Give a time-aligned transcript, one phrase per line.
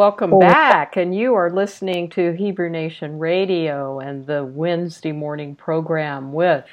[0.00, 0.96] Welcome back.
[0.96, 6.64] And you are listening to Hebrew Nation Radio and the Wednesday morning program with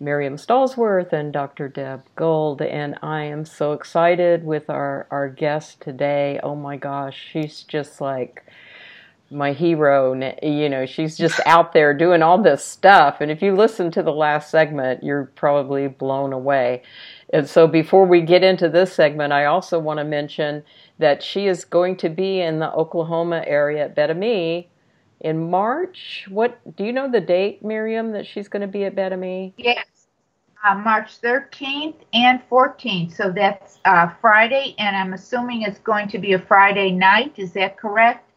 [0.00, 1.68] Miriam Stallsworth and Dr.
[1.68, 2.60] Deb Gold.
[2.60, 6.40] And I am so excited with our, our guest today.
[6.42, 8.44] Oh my gosh, she's just like
[9.30, 10.14] my hero.
[10.42, 13.20] You know, she's just out there doing all this stuff.
[13.20, 16.82] And if you listen to the last segment, you're probably blown away.
[17.32, 20.64] And so before we get into this segment, I also want to mention
[20.98, 24.10] that she is going to be in the Oklahoma area at Bet
[25.20, 26.26] in March.
[26.28, 29.12] What do you know the date, Miriam, that she's going to be at Bet
[29.56, 29.86] Yes.
[30.64, 33.14] Uh, March 13th and 14th.
[33.14, 37.34] So that's uh, Friday, and I'm assuming it's going to be a Friday night.
[37.36, 38.28] Is that correct?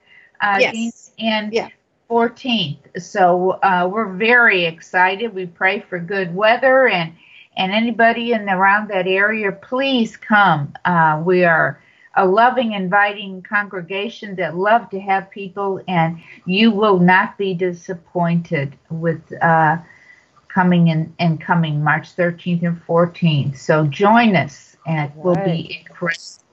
[0.41, 1.11] Uh, yes.
[1.17, 1.69] And yeah.
[2.09, 3.01] 14th.
[3.01, 5.33] So uh, we're very excited.
[5.33, 7.13] We pray for good weather and
[7.57, 10.73] and anybody in around that area, please come.
[10.85, 11.81] Uh, we are
[12.19, 18.75] a loving, inviting congregation that love to have people, and you will not be disappointed
[18.89, 19.77] with uh,
[20.49, 23.57] coming in and coming March 13th and 14th.
[23.57, 26.48] So join us, and it will be incredible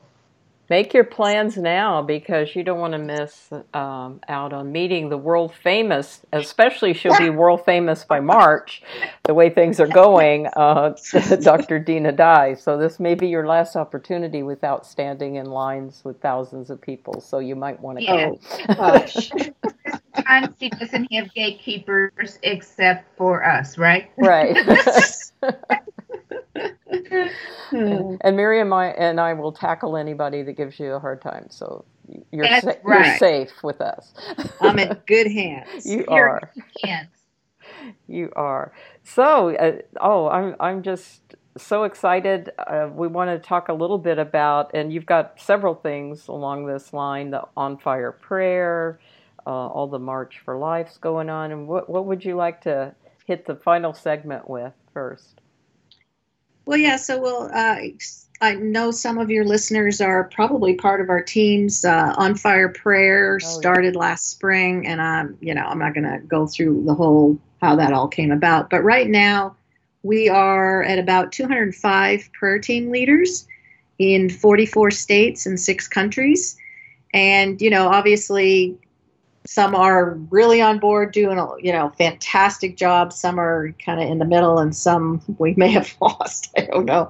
[0.69, 5.17] make your plans now because you don't want to miss um, out on meeting the
[5.17, 8.83] world famous, especially she'll be world famous by March,
[9.25, 10.95] the way things are going, uh,
[11.43, 11.79] Dr.
[11.79, 12.55] Dinah Dye.
[12.55, 17.21] So this may be your last opportunity without standing in lines with thousands of people.
[17.21, 18.31] So you might want to yeah.
[18.31, 18.41] go.
[20.15, 24.11] Sometimes she doesn't have gatekeepers except for us, right?
[24.17, 24.57] Right.
[27.73, 31.47] and, and Miriam and I will tackle anybody that gives you a hard time.
[31.51, 31.85] So
[32.31, 33.07] you're, sa- right.
[33.07, 34.15] you're safe with us.
[34.61, 35.87] I'm in good hands.
[35.87, 36.53] you you're are.
[36.83, 37.09] Hands.
[38.09, 38.73] You are.
[39.05, 41.21] So, uh, oh, I'm I'm just
[41.57, 42.51] so excited.
[42.59, 46.67] Uh, we want to talk a little bit about, and you've got several things along
[46.67, 49.01] this line: the on fire prayer,
[49.47, 52.95] uh, all the March for Lives going on, and what what would you like to
[53.27, 55.41] hit the final segment with first?
[56.67, 56.97] Well, yeah.
[56.97, 57.51] So we'll.
[57.53, 57.77] Uh,
[58.41, 62.69] I know some of your listeners are probably part of our team's uh, on fire
[62.69, 64.01] prayer oh, started yeah.
[64.01, 67.77] last spring, and I'm, you know, I'm not going to go through the whole how
[67.77, 68.69] that all came about.
[68.69, 69.57] But right now,
[70.03, 73.49] we are at about 205 prayer team leaders
[73.99, 76.59] in 44 states and six countries,
[77.15, 78.77] and you know, obviously,
[79.47, 83.13] some are really on board doing a you know fantastic job.
[83.13, 86.53] Some are kind of in the middle and some we may have lost.
[86.57, 87.09] I don't know.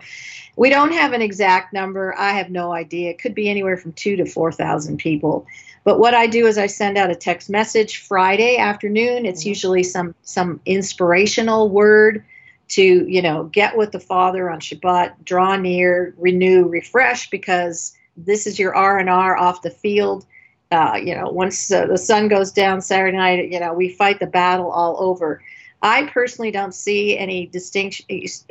[0.56, 2.14] We don't have an exact number.
[2.16, 3.10] I have no idea.
[3.10, 5.46] It could be anywhere from two to four thousand people.
[5.84, 9.26] But what i do is i send out a text message friday afternoon.
[9.26, 9.48] It's mm-hmm.
[9.48, 12.24] usually some some inspirational word
[12.68, 18.46] to you know get with the father on shabbat draw near renew refresh because this
[18.46, 20.26] is your r&r off the field
[20.70, 24.18] uh, you know, once uh, the sun goes down Saturday night, you know, we fight
[24.18, 25.40] the battle all over.
[25.82, 28.06] I personally don't see any distinction.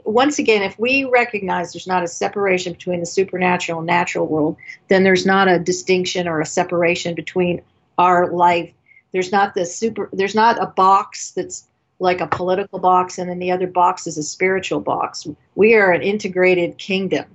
[0.05, 4.55] Once again, if we recognize there's not a separation between the supernatural and natural world,
[4.87, 7.61] then there's not a distinction or a separation between
[7.97, 8.71] our life.
[9.11, 10.09] There's not the super.
[10.13, 11.67] There's not a box that's
[11.99, 15.27] like a political box, and then the other box is a spiritual box.
[15.55, 17.25] We are an integrated kingdom,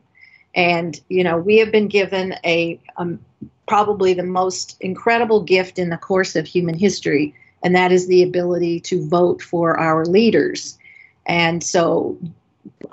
[0.54, 3.20] and you know we have been given a, a um,
[3.70, 7.32] probably the most incredible gift in the course of human history,
[7.62, 10.76] and that is the ability to vote for our leaders.
[11.25, 12.19] And so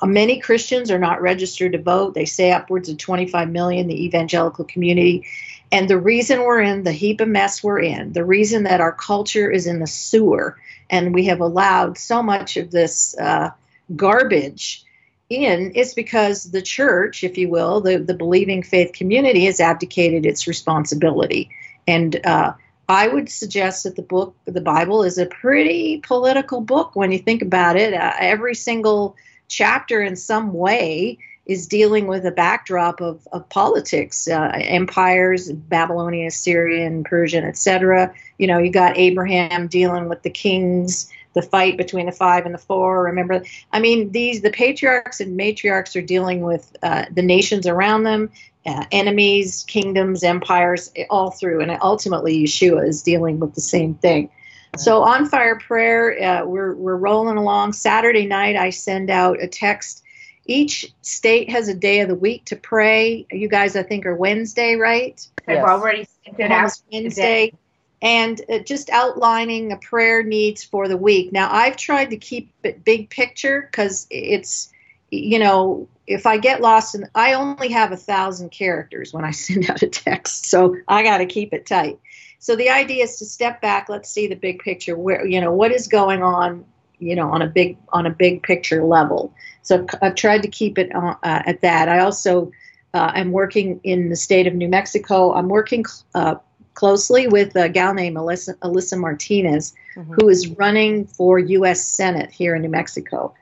[0.03, 2.13] many Christians are not registered to vote.
[2.13, 5.25] They say upwards of 25 million, the evangelical community.
[5.71, 8.93] And the reason we're in the heap of mess we're in, the reason that our
[8.93, 10.59] culture is in the sewer,
[10.91, 13.49] and we have allowed so much of this uh,
[13.95, 14.85] garbage
[15.29, 20.25] in is because the church, if you will, the, the believing faith community has abdicated
[20.25, 21.49] its responsibility.
[21.87, 22.53] And uh,
[22.89, 27.19] I would suggest that the book, the Bible, is a pretty political book when you
[27.19, 27.93] think about it.
[27.93, 29.15] Uh, every single
[29.47, 36.29] chapter, in some way, is dealing with a backdrop of, of politics, uh, empires, Babylonian,
[36.29, 38.13] Syrian, Persian, etc.
[38.37, 42.53] You know, you got Abraham dealing with the kings the fight between the five and
[42.53, 43.03] the four.
[43.03, 48.03] Remember, I mean, these the patriarchs and matriarchs are dealing with uh, the nations around
[48.03, 48.31] them,
[48.65, 54.29] uh, enemies, kingdoms, empires, all through, and ultimately Yeshua is dealing with the same thing.
[54.77, 57.73] So on fire prayer, uh, we're we're rolling along.
[57.73, 60.03] Saturday night, I send out a text.
[60.45, 63.25] Each state has a day of the week to pray.
[63.31, 65.25] You guys, I think, are Wednesday, right?
[65.47, 67.47] I've already sent it out Wednesday.
[67.47, 67.57] Today
[68.01, 71.31] and uh, just outlining the prayer needs for the week.
[71.31, 74.71] Now, I've tried to keep it big picture because it's
[75.09, 79.31] you know, if I get lost and I only have a thousand characters when I
[79.31, 81.99] send out a text, so I got to keep it tight.
[82.39, 83.89] So the idea is to step back.
[83.89, 84.97] Let's see the big picture.
[84.97, 86.65] Where you know what is going on,
[86.99, 89.33] you know, on a big on a big picture level.
[89.63, 91.89] So I've tried to keep it uh, at that.
[91.89, 92.51] I also
[92.93, 95.33] uh, am working in the state of New Mexico.
[95.33, 95.83] I'm working
[96.13, 96.35] uh,
[96.77, 100.13] closely with a gal named Elisa, Elisa Martinez, mm-hmm.
[100.13, 101.83] who is running for U.S.
[101.83, 103.33] Senate here in New Mexico.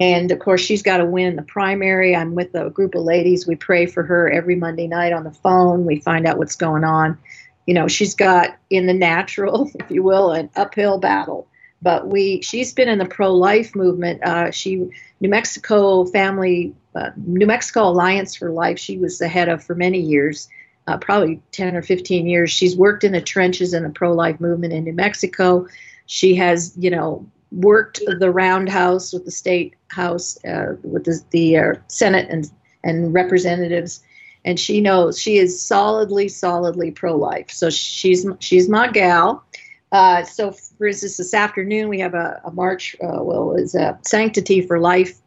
[0.00, 2.16] And of course, she's got to win the primary.
[2.16, 3.46] I'm with a group of ladies.
[3.46, 5.84] We pray for her every Monday night on the phone.
[5.84, 7.18] We find out what's going on.
[7.66, 11.46] You know, she's got in the natural, if you will, an uphill battle.
[11.82, 14.24] But we, she's been in the pro-life movement.
[14.24, 14.88] Uh, she,
[15.20, 18.78] New Mexico Family, uh, New Mexico Alliance for Life.
[18.78, 20.48] She was the head of for many years,
[20.88, 22.50] uh, probably 10 or 15 years.
[22.50, 25.66] She's worked in the trenches in the pro-life movement in New Mexico.
[26.06, 31.56] She has, you know, worked the roundhouse with the state house, uh, with the, the
[31.58, 32.50] uh, Senate and
[32.84, 34.00] and representatives,
[34.44, 37.50] and she knows she is solidly, solidly pro-life.
[37.50, 39.44] So she's she's my gal.
[39.92, 42.96] Uh, so, for instance, this afternoon we have a, a march.
[43.02, 45.20] Uh, well, it's a Sanctity for Life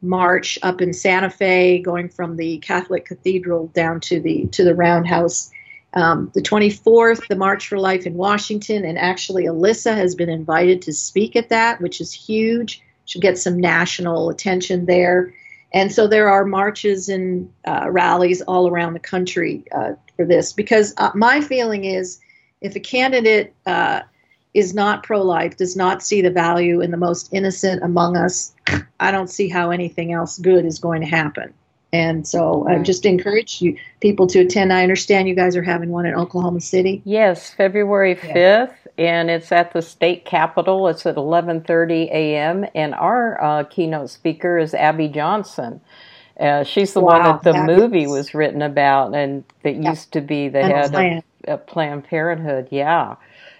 [0.00, 4.74] march up in Santa Fe, going from the Catholic Cathedral down to the to the
[4.74, 5.50] Roundhouse
[5.94, 10.82] um, the 24th, the March for Life in Washington, and actually Elisa has been invited
[10.82, 12.82] to speak at that, which is huge.
[13.06, 15.32] She'll get some national attention there.
[15.72, 20.52] And so there are marches and uh, rallies all around the country uh, for this
[20.52, 22.20] because uh, my feeling is
[22.60, 24.00] if a candidate uh,
[24.58, 28.52] is not pro life, does not see the value in the most innocent among us,
[29.00, 31.54] I don't see how anything else good is going to happen.
[31.92, 34.74] And so I just encourage you people to attend.
[34.74, 37.00] I understand you guys are having one in Oklahoma City.
[37.06, 40.86] Yes, February 5th, and it's at the state capitol.
[40.88, 42.66] It's at 11:30 a.m.
[42.74, 45.80] and our uh, keynote speaker is Abby Johnson.
[46.38, 49.88] Uh, she's the wow, one that the movie was written about and that yeah.
[49.88, 51.22] used to be the and head Planned.
[51.44, 52.68] of Planned Parenthood.
[52.70, 53.16] Yeah.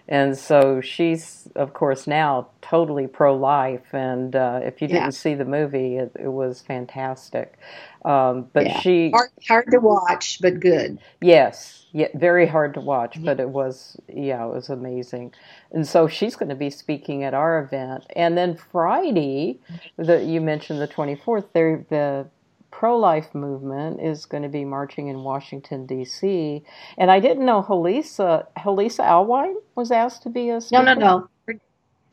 [0.08, 3.92] And so she's, of course, now totally pro life.
[3.92, 7.58] And uh, if you didn't see the movie, it, it was fantastic.
[8.04, 8.80] Um, but yeah.
[8.80, 10.98] she hard, hard, to watch, but good.
[11.20, 15.34] Yes, yeah, very hard to watch, but it was yeah, it was amazing.
[15.72, 19.58] And so she's going to be speaking at our event, and then Friday,
[19.96, 22.26] that you mentioned the twenty fourth, there the
[22.70, 26.62] pro life movement is going to be marching in Washington D.C.
[26.96, 30.84] And I didn't know Helisa Helisa Alwine was asked to be a speaker.
[30.84, 31.28] no no no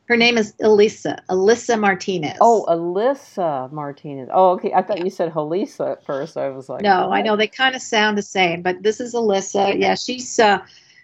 [0.07, 2.37] her name is Elisa, Alyssa Martinez.
[2.39, 4.29] Oh, Elisa Martinez.
[4.31, 4.71] Oh, okay.
[4.71, 6.37] I thought you said Halisa at first.
[6.37, 7.11] I was like, no?
[7.11, 9.73] I know they kind of sound the same, but this is Elisa.
[9.75, 10.59] Yeah, she's uh,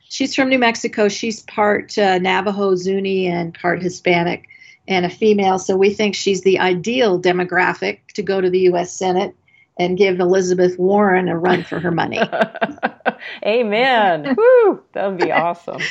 [0.07, 1.07] she's from New Mexico.
[1.07, 4.47] She's part uh, Navajo, Zuni, and part Hispanic,
[4.87, 5.57] and a female.
[5.57, 8.95] So we think she's the ideal demographic to go to the U.S.
[8.95, 9.35] Senate
[9.77, 12.19] and give Elizabeth Warren a run for her money.
[13.45, 14.35] Amen.
[14.37, 14.83] Woo!
[14.93, 15.81] That would be awesome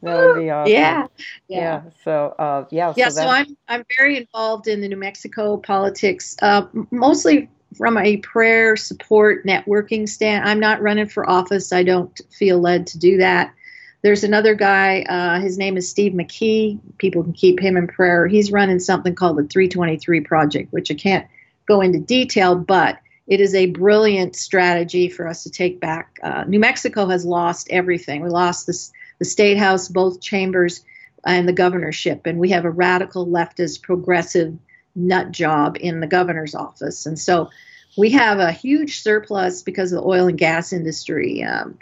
[0.00, 0.72] that would be awesome.
[0.72, 1.06] Yeah.
[1.48, 1.58] Yeah.
[1.58, 1.82] yeah.
[2.04, 2.92] So, uh, yeah.
[2.96, 3.08] Yeah.
[3.08, 8.18] So, so I'm, I'm very involved in the New Mexico politics, uh, mostly from a
[8.18, 10.48] prayer support networking stand.
[10.48, 11.72] I'm not running for office.
[11.72, 13.54] I don't feel led to do that.
[14.02, 16.80] There's another guy, uh, his name is Steve McKee.
[16.98, 18.26] People can keep him in prayer.
[18.26, 21.26] He's running something called the 323 Project, which I can't
[21.66, 22.98] go into detail, but
[23.32, 26.20] it is a brilliant strategy for us to take back.
[26.22, 28.20] Uh, New Mexico has lost everything.
[28.22, 30.84] We lost this the state house, both chambers,
[31.24, 32.26] and the governorship.
[32.26, 34.58] And we have a radical leftist progressive
[34.94, 37.06] nut job in the governor's office.
[37.06, 37.48] And so
[37.96, 41.78] we have a huge surplus because of the oil and gas industry, um,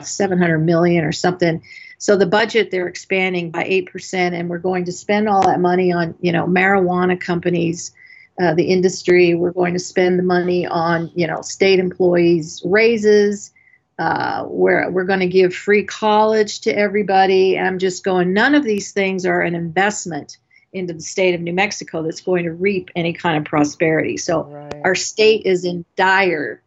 [0.00, 1.62] 700 million or something.
[1.98, 5.92] So the budget they're expanding by 8%, and we're going to spend all that money
[5.92, 7.92] on, you know, marijuana companies,
[8.40, 9.34] uh, the industry.
[9.34, 13.52] We're going to spend the money on, you know, state employees' raises
[13.98, 17.58] uh, we're we're going to give free college to everybody.
[17.58, 18.32] I'm just going.
[18.32, 20.38] None of these things are an investment
[20.72, 24.16] into the state of New Mexico that's going to reap any kind of prosperity.
[24.16, 24.74] So right.
[24.84, 26.60] our state is in dire,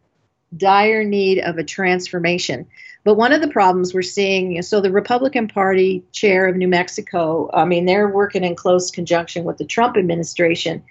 [0.56, 2.66] dire need of a transformation.
[3.04, 7.50] But one of the problems we're seeing, so the Republican Party chair of New Mexico,
[7.52, 10.82] I mean, they're working in close conjunction with the Trump administration.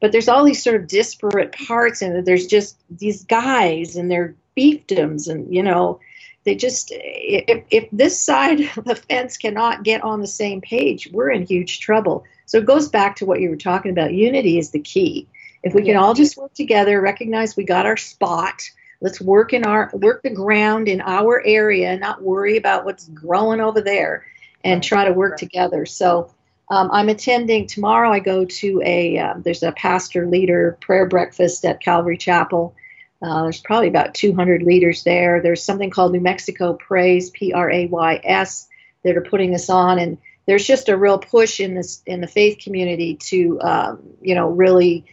[0.00, 4.34] But there's all these sort of disparate parts, and there's just these guys, and they're
[4.56, 6.00] fiefdoms and you know
[6.44, 11.08] they just if, if this side of the fence cannot get on the same page
[11.12, 12.24] we're in huge trouble.
[12.46, 14.14] So it goes back to what you were talking about.
[14.14, 15.26] Unity is the key.
[15.64, 18.62] If we can all just work together recognize we got our spot
[19.00, 23.60] let's work in our work the ground in our area not worry about what's growing
[23.60, 24.24] over there
[24.64, 25.86] and try to work together.
[25.86, 26.32] So
[26.68, 28.12] um, I'm attending tomorrow.
[28.12, 32.74] I go to a uh, there's a pastor leader prayer breakfast at Calvary Chapel.
[33.22, 35.40] Uh, there's probably about 200 leaders there.
[35.40, 38.68] There's something called New Mexico Praise P R A Y S,
[39.04, 42.26] that are putting this on, and there's just a real push in this in the
[42.26, 45.04] faith community to um, you know really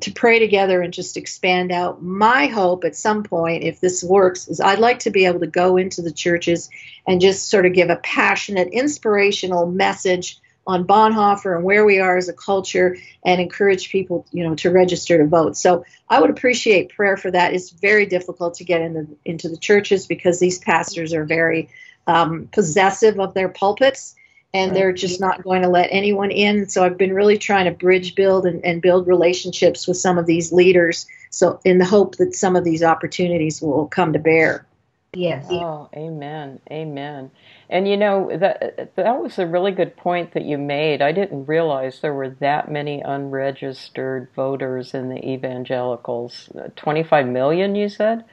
[0.00, 2.00] to pray together and just expand out.
[2.00, 5.48] My hope at some point, if this works, is I'd like to be able to
[5.48, 6.70] go into the churches
[7.08, 12.16] and just sort of give a passionate, inspirational message on Bonhoeffer and where we are
[12.16, 15.56] as a culture and encourage people, you know, to register to vote.
[15.56, 17.54] So I would appreciate prayer for that.
[17.54, 21.68] It's very difficult to get into into the churches because these pastors are very
[22.06, 24.14] um, possessive of their pulpits
[24.52, 26.68] and they're just not going to let anyone in.
[26.68, 30.26] So I've been really trying to bridge build and, and build relationships with some of
[30.26, 31.06] these leaders.
[31.30, 34.66] So in the hope that some of these opportunities will come to bear.
[35.14, 35.48] Yes.
[35.48, 36.60] Oh, amen.
[36.70, 37.30] Amen.
[37.70, 41.02] And you know that that was a really good point that you made.
[41.02, 46.50] I didn't realize there were that many unregistered voters in the evangelicals.
[46.58, 48.24] Uh, 25 million you said?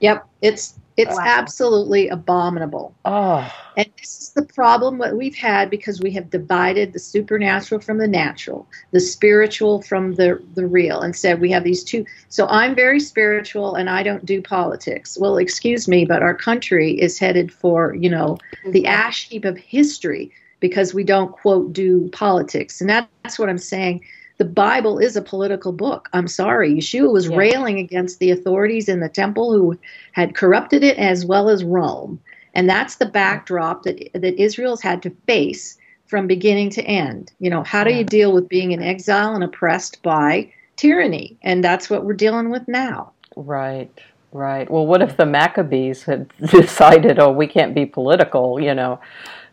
[0.00, 1.22] Yep, it's it's wow.
[1.24, 2.92] absolutely abominable.
[3.04, 3.50] Oh.
[3.76, 7.98] And this is the problem that we've had because we have divided the supernatural from
[7.98, 12.04] the natural, the spiritual from the, the real, and said we have these two.
[12.30, 15.16] So I'm very spiritual and I don't do politics.
[15.20, 18.86] Well, excuse me, but our country is headed for, you know, the mm-hmm.
[18.86, 22.80] ash heap of history because we don't, quote, do politics.
[22.80, 24.02] And that's what I'm saying
[24.38, 26.08] the Bible is a political book.
[26.12, 26.74] I'm sorry.
[26.74, 27.36] Yeshua was yeah.
[27.36, 29.78] railing against the authorities in the temple who
[30.12, 32.20] had corrupted it as well as Rome.
[32.54, 35.76] And that's the backdrop that, that Israel's had to face
[36.06, 37.32] from beginning to end.
[37.40, 41.36] You know, how do you deal with being in exile and oppressed by tyranny?
[41.42, 43.12] And that's what we're dealing with now.
[43.36, 43.90] Right.
[44.32, 44.70] Right.
[44.70, 49.00] Well, what if the Maccabees had decided, oh, we can't be political, you know,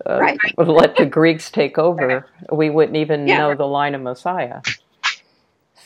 [0.07, 0.39] uh, right.
[0.57, 2.27] let the Greeks take over?
[2.51, 3.37] We wouldn't even yeah.
[3.37, 4.61] know the line of Messiah.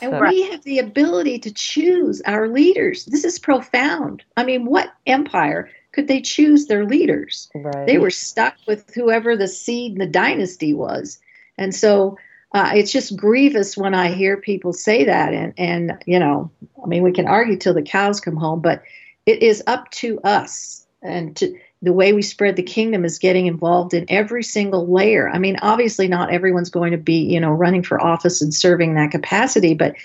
[0.01, 3.05] And we have the ability to choose our leaders.
[3.05, 4.23] This is profound.
[4.37, 7.49] I mean, what empire could they choose their leaders?
[7.53, 7.85] Right.
[7.85, 11.19] They were stuck with whoever the seed in the dynasty was.
[11.57, 12.17] And so
[12.53, 15.33] uh, it's just grievous when I hear people say that.
[15.33, 16.49] And, and, you know,
[16.81, 18.83] I mean, we can argue till the cows come home, but
[19.25, 20.85] it is up to us.
[21.01, 25.29] And to, the way we spread the kingdom is getting involved in every single layer.
[25.29, 28.95] I mean, obviously, not everyone's going to be, you know, running for office and serving
[28.95, 29.95] that capacity, but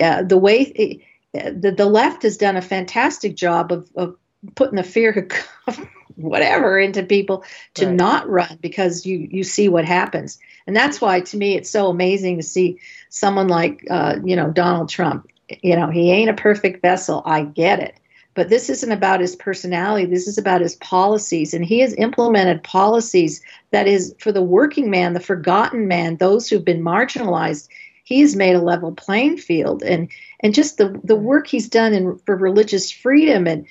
[0.00, 1.00] uh, the way
[1.32, 4.16] the, the left has done a fantastic job of, of
[4.54, 5.28] putting the fear
[5.66, 5.80] of
[6.16, 7.94] whatever into people to right.
[7.94, 11.88] not run because you you see what happens and that's why to me it's so
[11.88, 12.78] amazing to see
[13.08, 15.28] someone like uh, you know donald trump
[15.62, 17.98] you know he ain't a perfect vessel i get it
[18.34, 22.62] but this isn't about his personality this is about his policies and he has implemented
[22.62, 27.68] policies that is for the working man the forgotten man those who've been marginalized
[28.04, 30.08] he's made a level playing field and
[30.40, 33.66] and just the the work he's done in for religious freedom and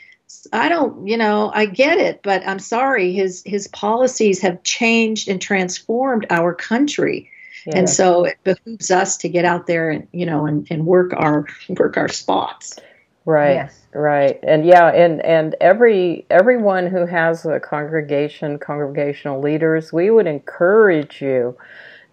[0.51, 5.29] I don't, you know, I get it, but I'm sorry, his his policies have changed
[5.29, 7.29] and transformed our country.
[7.65, 7.77] Yeah.
[7.77, 11.13] And so it behooves us to get out there and you know and, and work
[11.15, 12.79] our work our spots.
[13.25, 13.53] Right.
[13.53, 13.87] Yes.
[13.93, 14.39] Right.
[14.43, 21.21] And yeah, and and every everyone who has a congregation, congregational leaders, we would encourage
[21.21, 21.55] you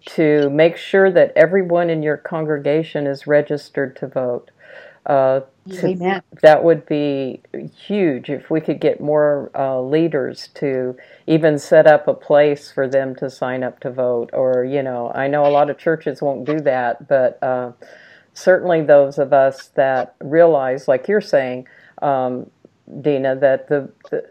[0.05, 4.51] to make sure that everyone in your congregation is registered to vote.
[5.05, 5.41] Uh,
[5.83, 6.21] Amen.
[6.41, 7.41] That would be
[7.75, 10.95] huge if we could get more uh, leaders to
[11.27, 14.29] even set up a place for them to sign up to vote.
[14.33, 17.71] Or, you know, I know a lot of churches won't do that, but uh,
[18.33, 21.67] certainly those of us that realize, like you're saying,
[22.01, 22.49] um,
[23.01, 24.25] Dinah, that the, the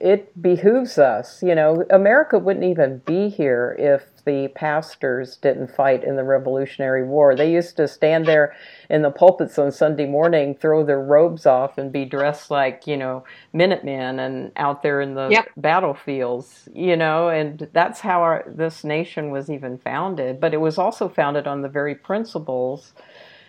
[0.00, 1.42] it behooves us.
[1.42, 7.04] You know, America wouldn't even be here if the pastors didn't fight in the Revolutionary
[7.04, 7.34] War.
[7.34, 8.54] They used to stand there
[8.90, 12.96] in the pulpits on Sunday morning, throw their robes off, and be dressed like, you
[12.96, 15.48] know, Minutemen and out there in the yep.
[15.56, 20.40] battlefields, you know, and that's how our, this nation was even founded.
[20.40, 22.92] But it was also founded on the very principles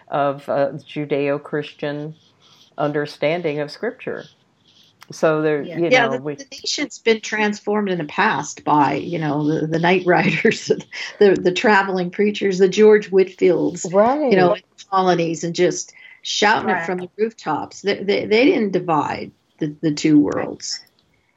[0.09, 2.15] of uh, Judeo Christian
[2.77, 4.25] understanding of Scripture.
[5.11, 8.93] So there, yeah, you know, the, we, the, nation's been transformed in the past by
[8.93, 10.67] you know the, the night riders,
[11.19, 14.31] the the traveling preachers, the George Whitefields, right?
[14.31, 14.55] You know,
[14.89, 16.83] colonies, and just shouting right.
[16.83, 17.81] it from the rooftops.
[17.81, 20.79] They, they, they didn't divide the, the two worlds.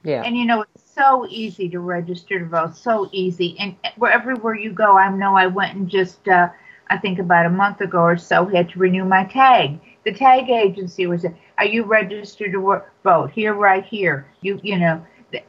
[0.04, 4.54] Yeah, and you know it's so easy to register to vote, so easy, and wherever
[4.54, 6.50] you go, I know I went and just uh,
[6.92, 10.50] I think about a month ago or so had to renew my tag the tag
[10.50, 11.24] agency was,
[11.58, 14.26] are you registered to vote here, right here?
[14.40, 15.04] You, you know,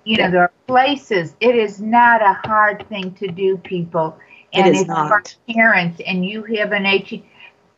[0.06, 1.36] you know, there are places.
[1.40, 4.18] It is not a hard thing to do, people.
[4.54, 5.10] And it is if not.
[5.10, 7.26] you're a parent and you have an 18,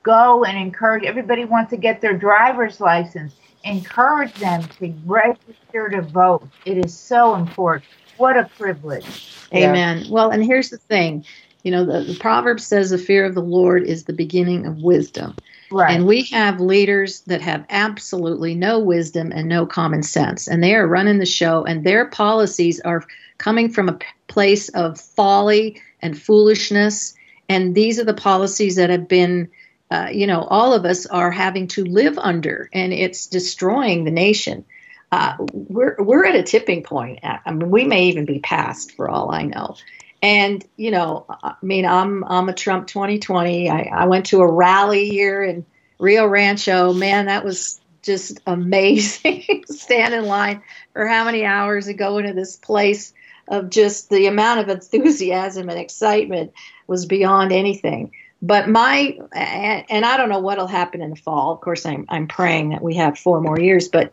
[0.04, 1.04] go and encourage.
[1.04, 3.36] Everybody wants to get their driver's license.
[3.64, 6.48] Encourage them to register to vote.
[6.66, 7.90] It is so important.
[8.18, 9.32] What a privilege.
[9.54, 10.00] Amen.
[10.00, 10.12] Yeah.
[10.12, 11.26] Well, and here's the thing.
[11.66, 14.84] You know, the, the proverb says the fear of the Lord is the beginning of
[14.84, 15.36] wisdom.
[15.72, 15.96] Right.
[15.96, 20.48] And we have leaders that have absolutely no wisdom and no common sense.
[20.48, 23.04] And they are running the show, and their policies are
[23.40, 27.16] coming from a place of folly and foolishness.
[27.50, 29.50] And these are the policies that have been,
[29.90, 34.12] uh, you know, all of us are having to live under, and it's destroying the
[34.12, 34.64] nation.
[35.12, 37.20] Uh, we're we're at a tipping point.
[37.24, 39.78] I mean, we may even be past, for all I know.
[40.26, 43.70] And you know, I mean, I'm I'm a Trump 2020.
[43.70, 45.64] I, I went to a rally here in
[46.00, 46.94] Rio Rancho.
[46.94, 49.66] Man, that was just amazing.
[49.68, 50.64] Stand in line
[50.94, 53.14] for how many hours to go into this place
[53.50, 56.54] of just the amount of enthusiasm and excitement
[56.88, 58.12] was beyond anything.
[58.42, 61.52] But my and, and I don't know what'll happen in the fall.
[61.52, 64.12] Of course, I'm I'm praying that we have four more years, but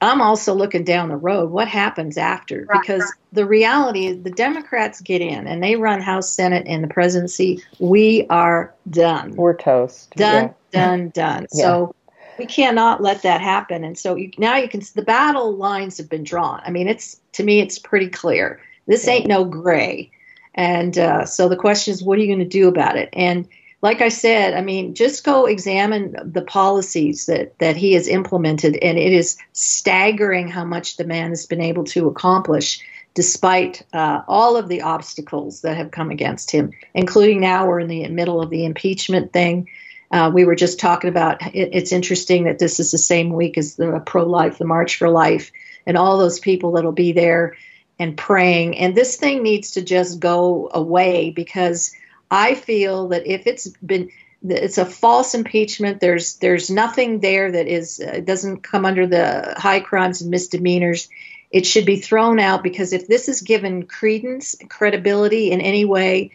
[0.00, 1.50] I'm also looking down the road.
[1.50, 2.66] What happens after?
[2.68, 2.80] Right.
[2.80, 6.88] Because the reality is the Democrats get in and they run House, Senate, and the
[6.88, 7.62] presidency.
[7.78, 9.34] We are done.
[9.36, 10.10] We're toast.
[10.16, 10.86] Done, yeah.
[10.86, 11.46] done, done.
[11.52, 11.62] Yeah.
[11.62, 11.94] So
[12.38, 13.84] we cannot let that happen.
[13.84, 16.60] And so you, now you can, the battle lines have been drawn.
[16.64, 18.60] I mean, it's, to me, it's pretty clear.
[18.86, 20.10] This ain't no gray.
[20.54, 23.08] And uh, so the question is, what are you going to do about it?
[23.12, 23.48] And
[23.84, 28.78] like I said, I mean, just go examine the policies that, that he has implemented,
[28.80, 34.22] and it is staggering how much the man has been able to accomplish despite uh,
[34.26, 38.40] all of the obstacles that have come against him, including now we're in the middle
[38.40, 39.68] of the impeachment thing.
[40.10, 43.58] Uh, we were just talking about it, it's interesting that this is the same week
[43.58, 45.52] as the pro life, the March for Life,
[45.86, 47.54] and all those people that'll be there
[47.98, 48.78] and praying.
[48.78, 51.94] And this thing needs to just go away because
[52.30, 54.10] I feel that if it's been
[54.46, 56.00] it's a false impeachment.
[56.00, 61.08] There's there's nothing there that is uh, doesn't come under the high crimes and misdemeanors.
[61.50, 66.32] It should be thrown out because if this is given credence, credibility in any way,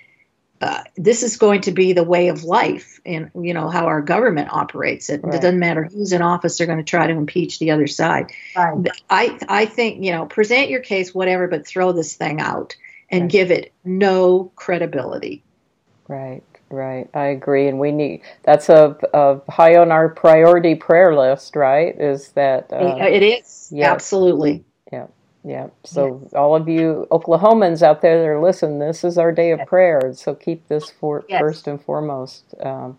[0.61, 4.01] uh, this is going to be the way of life, and you know how our
[4.01, 5.09] government operates.
[5.09, 5.35] It, right.
[5.35, 8.31] it doesn't matter who's in office; they're going to try to impeach the other side.
[8.55, 8.87] Right.
[9.09, 12.75] I I think you know present your case, whatever, but throw this thing out
[13.11, 13.31] and right.
[13.31, 15.43] give it no credibility.
[16.09, 16.41] Right,
[16.71, 17.07] right.
[17.13, 21.55] I agree, and we need that's a, a high on our priority prayer list.
[21.55, 21.95] Right?
[22.01, 23.91] Is that uh, it is yeah.
[23.91, 24.65] absolutely.
[24.91, 25.05] Yeah,
[25.43, 25.67] yeah.
[25.83, 26.33] So yes.
[26.33, 29.69] all of you Oklahomans out there that are listening, this is our day of yes.
[29.69, 30.11] prayer.
[30.15, 31.39] So keep this for yes.
[31.39, 32.97] first and foremost um,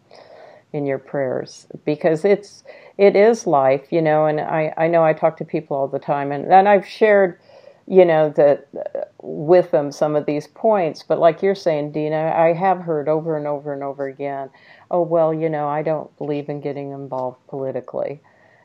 [0.72, 2.62] in your prayers because it's
[2.96, 4.26] it is life, you know.
[4.26, 7.40] And I I know I talk to people all the time, and and I've shared
[7.86, 11.02] you know that uh, with them some of these points.
[11.02, 14.50] But like you're saying dinah i have heard over and over and over again
[14.90, 18.20] oh well you know i don't believe in getting involved politically.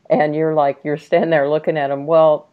[0.10, 2.50] And you're like you're standing there looking at them well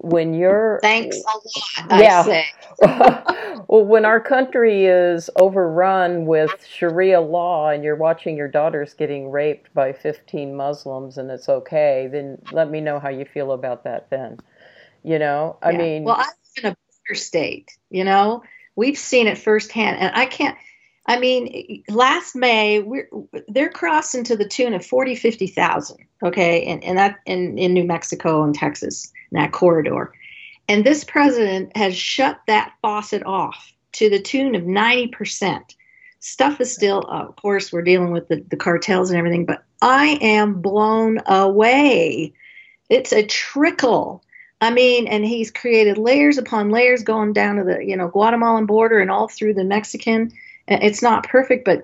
[0.00, 2.44] when you're thanks a lot yeah.
[3.68, 9.30] well when our country is overrun with sharia law and you're watching your daughters getting
[9.30, 13.84] raped by 15 muslims and it's okay then let me know how you feel about
[13.84, 14.38] that then
[15.06, 15.78] you know, I yeah.
[15.78, 17.78] mean, well, I live in a border state.
[17.90, 18.42] You know,
[18.74, 20.58] we've seen it firsthand, and I can't.
[21.06, 23.08] I mean, last May, we're
[23.46, 27.84] they're crossing to the tune of 40, 50,000, okay, and, and that in, in New
[27.84, 30.12] Mexico and Texas, in that corridor.
[30.68, 35.60] And this president has shut that faucet off to the tune of 90%.
[36.18, 40.18] Stuff is still, of course, we're dealing with the, the cartels and everything, but I
[40.20, 42.32] am blown away.
[42.90, 44.24] It's a trickle
[44.60, 48.66] I mean, and he's created layers upon layers going down to the, you know, Guatemalan
[48.66, 50.32] border and all through the Mexican.
[50.66, 51.82] It's not perfect, but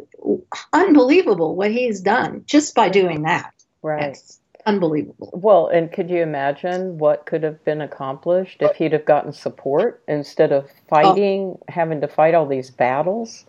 [0.73, 3.53] unbelievable what he's done just by doing that.
[3.83, 4.05] Right.
[4.05, 5.31] It's unbelievable.
[5.35, 10.03] Well, and could you imagine what could have been accomplished if he'd have gotten support
[10.09, 11.63] instead of fighting, oh.
[11.69, 13.45] having to fight all these battles?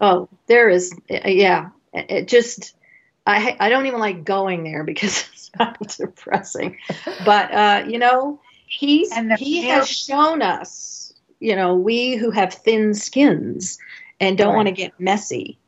[0.00, 1.70] Oh, there is, yeah.
[1.92, 2.74] It just,
[3.26, 6.76] I I don't even like going there because it's of depressing.
[7.24, 12.94] But uh, you know, he's he has shown us, you know, we who have thin
[12.94, 13.78] skins
[14.20, 14.56] and don't right.
[14.56, 15.58] want to get messy.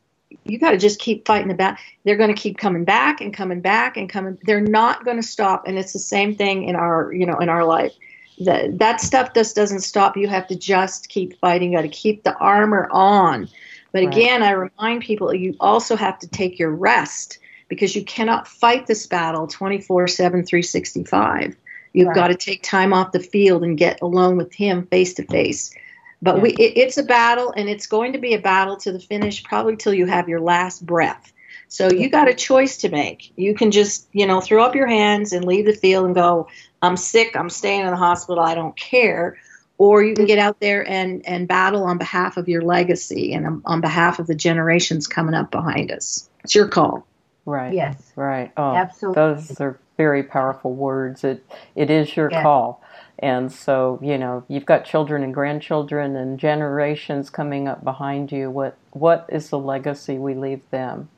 [0.45, 1.77] You got to just keep fighting the about.
[2.03, 4.37] They're going to keep coming back and coming back and coming.
[4.43, 5.67] They're not going to stop.
[5.67, 7.93] And it's the same thing in our, you know, in our life.
[8.39, 10.17] That that stuff just doesn't stop.
[10.17, 11.71] You have to just keep fighting.
[11.71, 13.47] You got to keep the armor on.
[13.91, 14.07] But right.
[14.07, 17.37] again, I remind people you also have to take your rest
[17.73, 21.55] because you cannot fight this battle 24 7, 365.
[21.93, 22.15] You've right.
[22.15, 25.73] got to take time off the field and get alone with him face to face.
[26.21, 26.41] But yeah.
[26.41, 29.43] we it, it's a battle, and it's going to be a battle to the finish,
[29.43, 31.33] probably till you have your last breath.
[31.67, 33.33] So you got a choice to make.
[33.35, 36.47] You can just, you know, throw up your hands and leave the field and go,
[36.83, 39.37] I'm sick, I'm staying in the hospital, I don't care.
[39.79, 43.63] Or you can get out there and, and battle on behalf of your legacy and
[43.65, 46.29] on behalf of the generations coming up behind us.
[46.43, 47.07] It's your call.
[47.45, 47.73] Right.
[47.73, 48.13] Yes.
[48.15, 48.51] Right.
[48.55, 49.21] Oh, Absolutely.
[49.21, 51.23] Those are very powerful words.
[51.23, 52.81] It it is your call.
[53.19, 58.49] And so, you know, you've got children and grandchildren and generations coming up behind you.
[58.49, 61.09] What what is the legacy we leave them?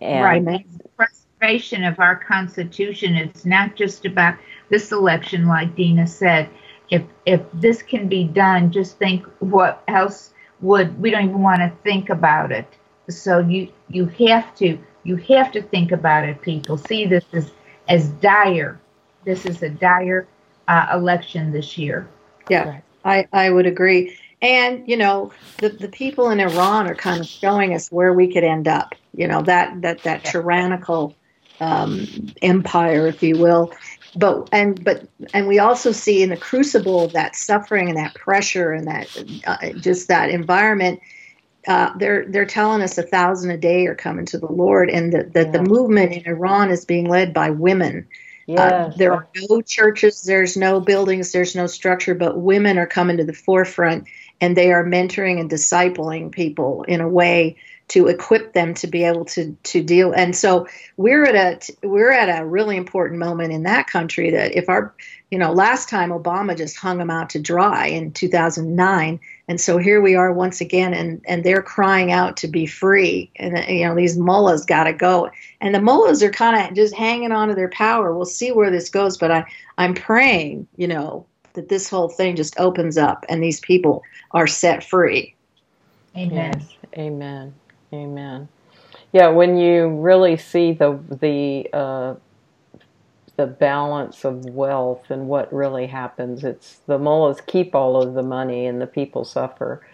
[0.00, 0.66] And right.
[0.96, 3.16] Preservation of our Constitution.
[3.16, 4.36] It's not just about
[4.70, 6.48] this election, like Dinah said.
[6.90, 11.60] If if this can be done, just think what else would we don't even want
[11.60, 12.66] to think about it.
[13.08, 16.76] So you you have to you have to think about it, people.
[16.76, 17.50] See this as
[17.88, 18.80] as dire.
[19.24, 20.26] This is a dire
[20.68, 22.08] uh, election this year.
[22.48, 24.16] Yeah, I I would agree.
[24.40, 28.32] And you know, the the people in Iran are kind of showing us where we
[28.32, 31.14] could end up you know that that that tyrannical
[31.60, 32.06] um,
[32.42, 33.72] empire, if you will.
[34.16, 38.14] But and but and we also see in the crucible of that suffering and that
[38.14, 41.00] pressure and that uh, just that environment.
[41.66, 45.12] Uh, they're they're telling us a thousand a day are coming to the Lord, and
[45.12, 45.52] that, that yeah.
[45.52, 48.08] the movement in Iran is being led by women.
[48.46, 48.58] Yes.
[48.58, 53.16] Uh, there are no churches, there's no buildings, there's no structure, but women are coming
[53.18, 54.08] to the forefront,
[54.40, 57.56] and they are mentoring and discipling people in a way
[57.88, 62.10] to equip them to be able to to deal and so we're at a we're
[62.10, 64.94] at a really important moment in that country that if our
[65.30, 69.20] you know last time obama just hung them out to dry in 2009
[69.52, 73.30] and so here we are once again and and they're crying out to be free.
[73.36, 75.30] And you know these mullahs got to go.
[75.60, 78.16] And the mullahs are kind of just hanging on to their power.
[78.16, 79.44] We'll see where this goes but i
[79.76, 84.46] i'm praying you know that this whole thing just opens up and these people are
[84.46, 85.34] set free.
[86.16, 86.54] Amen.
[86.58, 86.74] Yes.
[86.96, 87.54] amen.
[87.92, 88.48] Amen.
[89.12, 92.14] Yeah, when you really see the the uh,
[93.42, 98.22] the balance of wealth and what really happens, it's the mullahs keep all of the
[98.22, 99.84] money and the people suffer,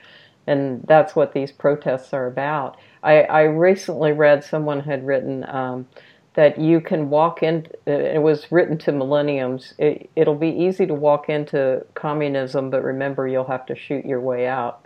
[0.47, 2.77] and that's what these protests are about.
[3.03, 5.89] I, I recently read someone had written um,
[6.35, 7.67] that you can walk in.
[7.87, 9.73] It was written to millenniums.
[9.79, 14.21] It, it'll be easy to walk into communism, but remember, you'll have to shoot your
[14.21, 14.85] way out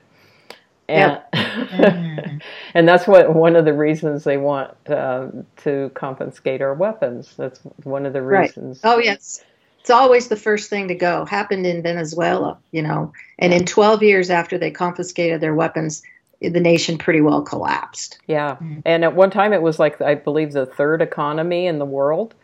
[0.92, 2.38] and mm-hmm.
[2.74, 7.34] and that's what one of the reasons they want um, to confiscate our weapons.
[7.36, 8.80] That's one of the reasons.
[8.82, 8.92] Right.
[8.92, 9.44] Oh yes,
[9.80, 11.24] it's always the first thing to go.
[11.24, 16.02] Happened in Venezuela, you know, and in 12 years after they confiscated their weapons,
[16.40, 18.18] the nation pretty well collapsed.
[18.26, 18.80] Yeah, mm-hmm.
[18.84, 22.34] and at one time it was like I believe the third economy in the world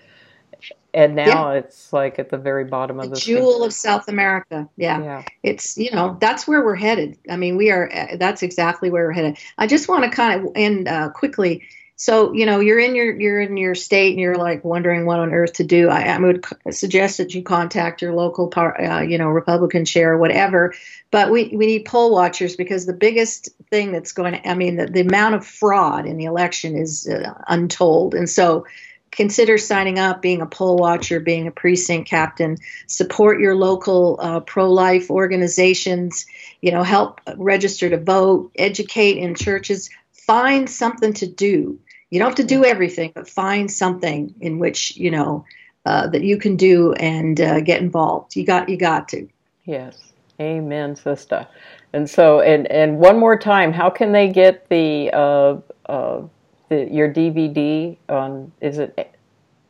[0.95, 1.59] and now yeah.
[1.59, 4.69] it's like at the very bottom of the, the jewel of South America.
[4.77, 5.03] Yeah.
[5.03, 5.25] yeah.
[5.43, 7.19] It's, you know, that's where we're headed.
[7.31, 9.39] I mean, we are, uh, that's exactly where we're headed.
[9.59, 11.63] I just want to kind of end uh, quickly.
[11.97, 15.19] So, you know, you're in your, you're in your state and you're like wondering what
[15.19, 15.89] on earth to do.
[15.89, 20.13] I, I would suggest that you contact your local, par, uh, you know, Republican chair
[20.13, 20.75] or whatever.
[21.11, 24.77] But we, we need poll watchers because the biggest thing that's going to, I mean,
[24.77, 28.15] the, the amount of fraud in the election is uh, untold.
[28.15, 28.65] And so,
[29.11, 32.57] consider signing up, being a poll watcher, being a precinct captain.
[32.87, 36.27] Support your local uh, pro-life organizations.
[36.61, 38.53] You know, help register to vote.
[38.57, 39.91] Educate in churches.
[40.13, 41.79] Find something to do.
[42.11, 45.45] You don't have to do everything, but find something in which you know
[45.85, 48.37] uh, that you can do and uh, get involved.
[48.37, 49.29] You got you got to.
[49.65, 50.09] Yes,
[50.41, 51.49] Amen, sister.
[51.93, 55.57] And so, and and one more time, how can they get the uh,
[55.91, 56.23] uh,
[56.69, 59.17] the, your DVD on is it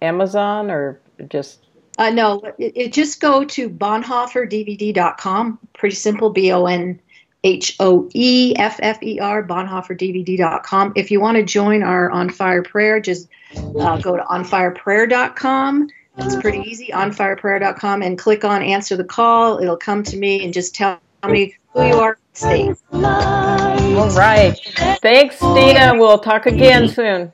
[0.02, 1.66] Amazon or just?
[1.98, 5.58] Uh, no, it, it just go to bonhoefferdvd.com.
[5.74, 7.00] Pretty simple, B O N
[7.44, 10.92] H O E F F E R, bonhoefferdvd.com.
[10.96, 15.88] If you want to join our On Fire Prayer, just uh, go to onfireprayer.com.
[16.20, 19.60] It's pretty easy, onfireprayer.com, and click on Answer the Call.
[19.60, 22.18] It'll come to me and just tell me who you are.
[22.38, 22.72] Stay.
[22.92, 24.56] All right.
[25.02, 25.98] Thanks, Dinah.
[25.98, 27.32] We'll talk again soon.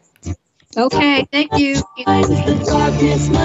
[0.78, 1.26] Okay.
[1.30, 1.82] Thank you.